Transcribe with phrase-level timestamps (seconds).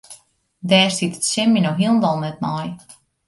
[0.69, 2.67] Dêr stiet it sin my no hielendal net nei.